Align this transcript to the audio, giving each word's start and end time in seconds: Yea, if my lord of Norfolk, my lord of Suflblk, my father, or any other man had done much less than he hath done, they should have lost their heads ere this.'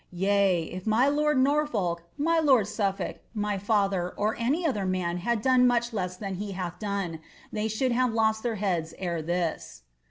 Yea, 0.13 0.63
if 0.63 0.87
my 0.87 1.07
lord 1.07 1.37
of 1.37 1.43
Norfolk, 1.43 2.01
my 2.17 2.39
lord 2.39 2.63
of 2.63 2.67
Suflblk, 2.67 3.19
my 3.35 3.59
father, 3.59 4.09
or 4.17 4.35
any 4.39 4.65
other 4.65 4.83
man 4.83 5.17
had 5.17 5.43
done 5.43 5.67
much 5.67 5.93
less 5.93 6.17
than 6.17 6.33
he 6.41 6.53
hath 6.53 6.79
done, 6.79 7.19
they 7.53 7.67
should 7.67 7.91
have 7.91 8.11
lost 8.11 8.41
their 8.41 8.55
heads 8.55 8.95
ere 8.97 9.21
this.' 9.21 9.83